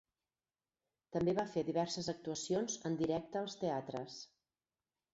[1.17, 4.21] També va fer diverses actuacions en directe als teatres.